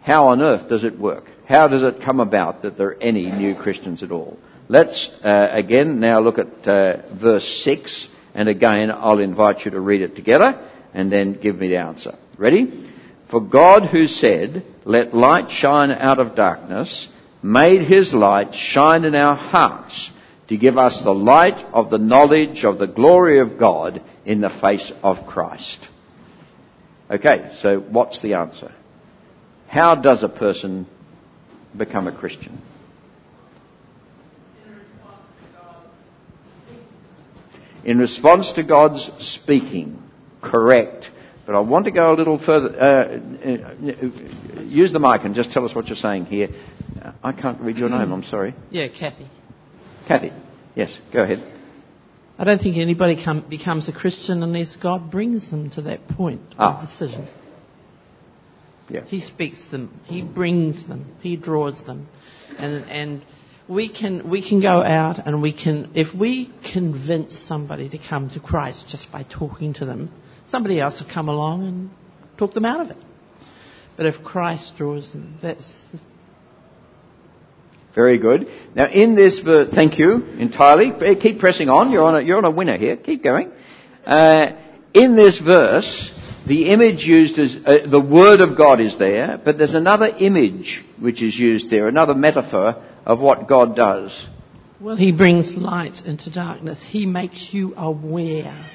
[0.01, 1.25] how on earth does it work?
[1.47, 4.37] How does it come about that there are any new Christians at all?
[4.69, 9.79] Let's uh, again now look at uh, verse 6, and again I'll invite you to
[9.79, 12.17] read it together and then give me the answer.
[12.37, 12.89] Ready?
[13.29, 17.07] For God who said, Let light shine out of darkness,
[17.41, 20.11] made his light shine in our hearts
[20.49, 24.49] to give us the light of the knowledge of the glory of God in the
[24.49, 25.79] face of Christ.
[27.09, 28.73] Okay, so what's the answer?
[29.67, 30.87] How does a person
[31.75, 32.61] become a Christian?
[37.83, 40.01] In response to God's speaking,
[40.41, 41.09] correct.
[41.45, 42.69] But I want to go a little further.
[42.77, 46.49] Uh, uh, use the mic and just tell us what you're saying here.
[47.23, 48.53] I can't read your name, I'm sorry.
[48.69, 49.27] Yeah, Kathy.
[50.07, 50.33] Kathy.
[50.75, 51.41] Yes, go ahead.
[52.37, 56.41] I don't think anybody come, becomes a Christian unless God brings them to that point
[56.59, 56.75] Ah.
[56.75, 57.27] of decision.
[58.89, 59.03] Yeah.
[59.05, 59.99] He speaks them.
[60.05, 61.15] He brings them.
[61.21, 62.07] He draws them.
[62.57, 63.25] And, and
[63.67, 68.29] we can, we can go out and we can, if we convince somebody to come
[68.31, 70.11] to Christ just by talking to them,
[70.47, 71.89] somebody else will come along and
[72.37, 72.97] talk them out of it.
[73.97, 75.81] But if Christ draws them, that's,
[77.97, 78.47] Very good.
[78.75, 80.91] Now, in this verse, thank you entirely.
[81.19, 81.91] Keep pressing on.
[81.91, 82.95] You're on a, you're on a winner here.
[82.95, 83.51] Keep going.
[84.05, 84.51] Uh,
[84.93, 86.11] in this verse,
[86.47, 90.83] the image used is uh, the Word of God is there, but there's another image
[90.99, 94.11] which is used there, another metaphor of what God does.
[94.79, 96.83] well, He brings light into darkness.
[96.83, 98.65] He makes you aware.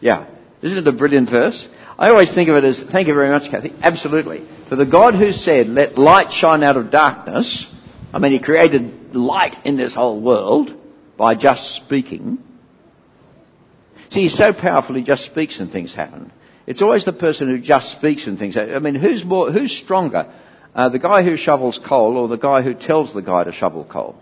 [0.00, 0.28] Yeah.
[0.62, 1.66] Isn't it a brilliant verse?
[1.98, 3.72] I always think of it as, thank you very much, Kathy.
[3.82, 4.46] Absolutely.
[4.68, 7.66] For the God who said, let light shine out of darkness,
[8.12, 10.74] I mean, he created light in this whole world
[11.16, 12.38] by just speaking.
[14.10, 16.32] See, he's so powerful, he just speaks and things happen.
[16.66, 18.56] It's always the person who just speaks and things.
[18.56, 20.32] I mean, who's more, who's stronger?
[20.74, 23.84] Uh, the guy who shovels coal or the guy who tells the guy to shovel
[23.84, 24.16] coal?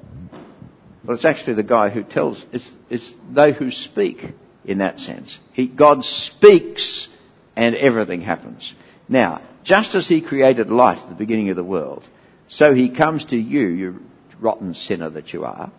[1.05, 4.24] Well, it's actually the guy who tells, it's, it's they who speak
[4.64, 5.38] in that sense.
[5.53, 7.09] He, God speaks
[7.57, 8.74] and everything happens.
[9.09, 12.09] Now, just as He created light at the beginning of the world,
[12.48, 14.00] so He comes to you, you
[14.40, 15.70] rotten sinner that you are.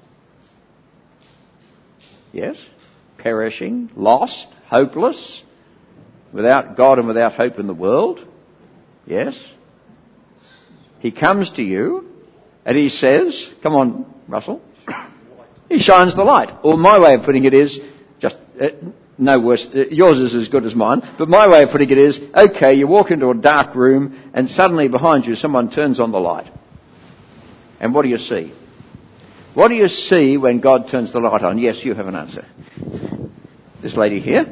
[2.32, 2.58] Yes?
[3.18, 5.44] Perishing, lost, hopeless,
[6.34, 8.26] without God and without hope in the world.
[9.06, 9.38] Yes?
[11.00, 12.10] He comes to you
[12.66, 14.62] and He says, come on, Russell.
[15.70, 16.50] He shines the light.
[16.64, 17.80] Or my way of putting it is,
[18.20, 18.68] just, uh,
[19.18, 21.98] no worse, uh, yours is as good as mine, but my way of putting it
[21.98, 26.12] is, okay, you walk into a dark room and suddenly behind you someone turns on
[26.12, 26.52] the light.
[27.80, 28.54] And what do you see?
[29.54, 31.58] What do you see when God turns the light on?
[31.58, 32.46] Yes, you have an answer.
[33.82, 34.46] This lady here.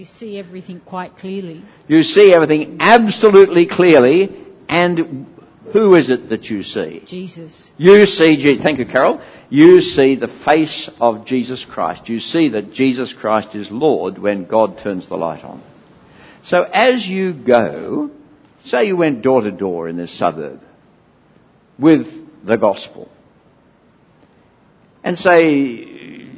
[0.00, 1.62] You see everything quite clearly.
[1.86, 4.34] You see everything absolutely clearly,
[4.66, 5.26] and
[5.74, 7.02] who is it that you see?
[7.04, 7.70] Jesus.
[7.76, 8.64] You see, Jesus.
[8.64, 9.20] thank you, Carol.
[9.50, 12.08] You see the face of Jesus Christ.
[12.08, 15.62] You see that Jesus Christ is Lord when God turns the light on.
[16.44, 18.10] So as you go,
[18.64, 20.62] say you went door to door in this suburb
[21.78, 22.06] with
[22.42, 23.10] the gospel,
[25.04, 25.89] and say,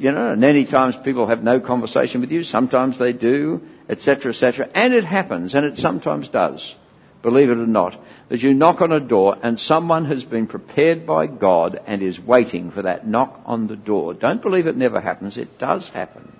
[0.02, 4.32] you know, and many times people have no conversation with you, sometimes they do, etc.,
[4.32, 6.74] etc., and it happens, and it sometimes does,
[7.22, 7.96] believe it or not,
[8.28, 12.18] that you knock on a door and someone has been prepared by God and is
[12.18, 14.12] waiting for that knock on the door.
[14.12, 16.32] Don't believe it never happens, it does happen.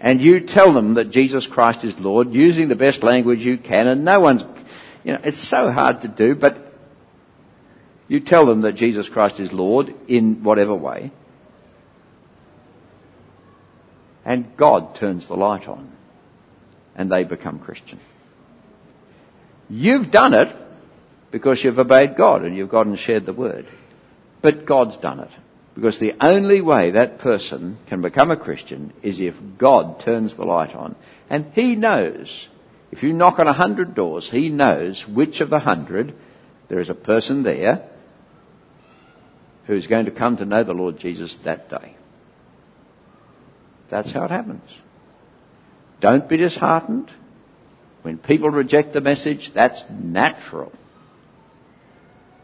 [0.00, 3.86] And you tell them that Jesus Christ is Lord using the best language you can,
[3.86, 4.42] and no one's,
[5.04, 6.58] you know, it's so hard to do, but
[8.08, 11.12] you tell them that Jesus Christ is Lord in whatever way.
[14.24, 15.92] And God turns the light on.
[16.94, 17.98] And they become Christian.
[19.68, 20.54] You've done it
[21.30, 23.66] because you've obeyed God and you've gone and shared the word.
[24.42, 25.30] But God's done it.
[25.74, 30.44] Because the only way that person can become a Christian is if God turns the
[30.44, 30.94] light on.
[31.30, 32.48] And He knows,
[32.90, 36.14] if you knock on a hundred doors, He knows which of the hundred
[36.68, 37.88] there is a person there
[39.66, 41.96] who's going to come to know the Lord Jesus that day.
[43.92, 44.62] That's how it happens.
[46.00, 47.10] Don't be disheartened.
[48.00, 50.72] When people reject the message, that's natural.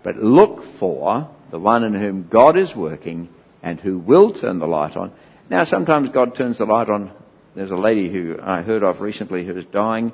[0.04, 3.30] But look for the one in whom God is working
[3.62, 5.10] and who will turn the light on.
[5.48, 7.12] Now, sometimes God turns the light on.
[7.56, 10.12] There's a lady who I heard of recently who was dying.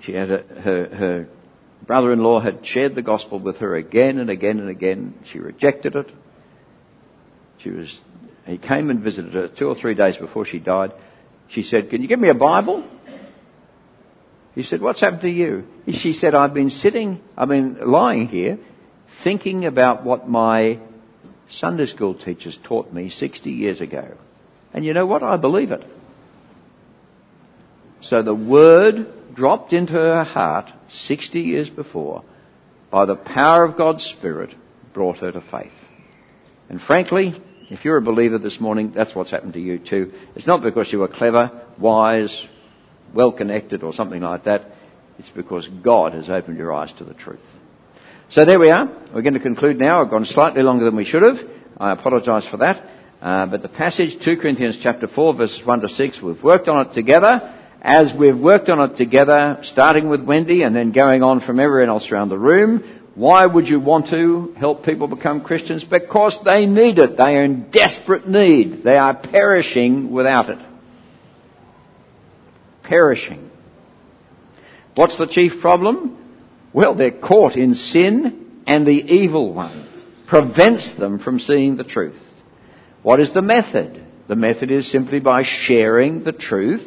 [0.00, 1.28] She had a, her, her
[1.86, 5.14] brother-in-law had shared the gospel with her again and again and again.
[5.30, 6.10] She rejected it.
[7.58, 8.00] She was,
[8.46, 10.92] he came and visited her two or three days before she died.
[11.48, 12.88] She said, can you give me a Bible?
[14.54, 15.64] He said, what's happened to you?
[15.92, 18.58] She said, I've been sitting, I've been lying here
[19.22, 20.80] thinking about what my
[21.48, 24.16] Sunday school teachers taught me 60 years ago.
[24.72, 25.22] And you know what?
[25.22, 25.84] I believe it.
[28.00, 32.24] So the word dropped into her heart 60 years before
[32.90, 34.54] by the power of God's Spirit
[34.92, 35.72] brought her to faith.
[36.68, 37.40] And frankly,
[37.72, 40.12] if you're a believer this morning, that's what's happened to you too.
[40.36, 42.46] It's not because you were clever, wise,
[43.14, 44.66] well connected or something like that.
[45.18, 47.40] It's because God has opened your eyes to the truth.
[48.28, 48.86] So there we are.
[49.14, 50.02] We're going to conclude now.
[50.02, 51.38] I've gone slightly longer than we should have.
[51.78, 52.86] I apologise for that.
[53.20, 56.86] Uh, but the passage, 2 Corinthians chapter 4, verses 1 to 6, we've worked on
[56.86, 57.58] it together.
[57.80, 61.88] As we've worked on it together, starting with Wendy and then going on from everyone
[61.88, 65.84] else around the room, why would you want to help people become Christians?
[65.84, 67.16] Because they need it.
[67.16, 68.82] They are in desperate need.
[68.82, 70.58] They are perishing without it
[72.92, 73.50] perishing.
[74.94, 76.18] What's the chief problem?
[76.74, 79.88] Well, they're caught in sin and the evil one
[80.26, 82.20] prevents them from seeing the truth.
[83.02, 84.04] What is the method?
[84.28, 86.86] The method is simply by sharing the truth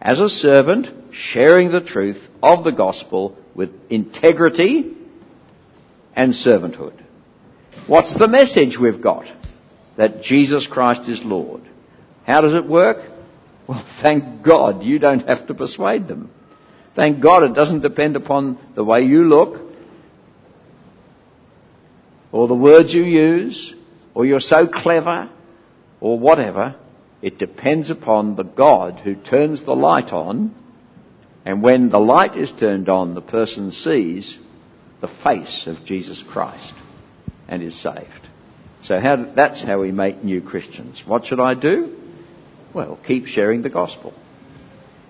[0.00, 4.94] as a servant, sharing the truth of the gospel with integrity
[6.16, 6.98] and servanthood.
[7.86, 9.26] What's the message we've got?
[9.96, 11.62] That Jesus Christ is Lord.
[12.26, 12.98] How does it work?
[13.68, 16.30] Well, thank God you don't have to persuade them.
[16.94, 19.60] Thank God it doesn't depend upon the way you look,
[22.30, 23.74] or the words you use,
[24.14, 25.28] or you're so clever,
[26.00, 26.76] or whatever.
[27.22, 30.54] It depends upon the God who turns the light on,
[31.44, 34.38] and when the light is turned on, the person sees
[35.00, 36.72] the face of Jesus Christ
[37.48, 38.28] and is saved.
[38.82, 41.02] So how, that's how we make new Christians.
[41.06, 41.96] What should I do?
[42.72, 44.14] Well, keep sharing the gospel.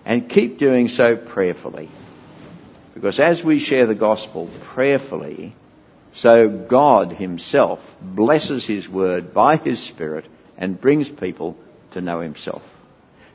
[0.05, 1.91] And keep doing so prayerfully.
[2.95, 5.55] Because as we share the gospel prayerfully,
[6.15, 10.27] so God Himself blesses His word by His Spirit
[10.57, 11.57] and brings people
[11.93, 12.63] to know Himself.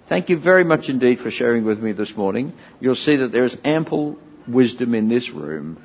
[0.09, 2.53] Thank you very much indeed for sharing with me this morning.
[2.79, 5.81] You'll see that there is ample wisdom in this room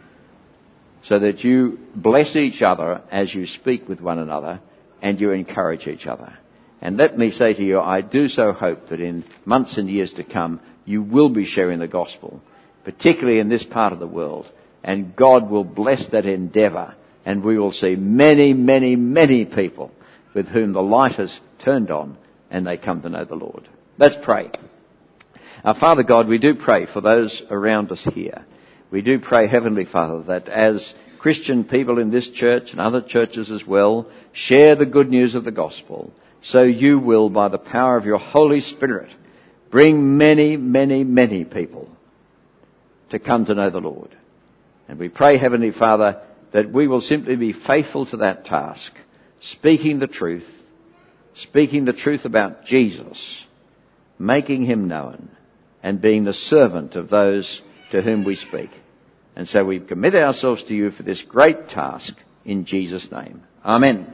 [1.07, 4.61] so that you bless each other as you speak with one another
[5.01, 6.37] and you encourage each other.
[6.81, 10.15] And let me say to you, I do so hope that in months and years
[10.15, 12.41] to come, you will be sharing the gospel,
[12.85, 14.51] particularly in this part of the world.
[14.83, 16.95] And God will bless that endeavour,
[17.25, 19.93] and we will see many, many, many people
[20.35, 22.17] with whom the light has turned on,
[22.51, 23.69] and they come to know the Lord.
[23.97, 24.51] Let's pray.
[25.65, 28.45] Our Father God, we do pray for those around us here.
[28.91, 33.51] We do pray, Heavenly Father, that as Christian people in this church and other churches
[33.51, 36.13] as well share the good news of the gospel,
[36.43, 39.13] so you will, by the power of your Holy Spirit,
[39.71, 41.89] bring many, many, many people
[43.11, 44.17] to come to know the Lord.
[44.89, 46.23] And we pray, Heavenly Father,
[46.53, 48.93] that we will simply be faithful to that task,
[49.41, 50.47] speaking the truth,
[51.35, 53.45] speaking the truth about Jesus,
[54.19, 55.31] making him known,
[55.83, 57.61] and being the servant of those
[57.91, 58.71] to whom we speak.
[59.35, 62.15] And so we commit ourselves to you for this great task
[62.45, 63.43] in Jesus' name.
[63.65, 64.13] Amen.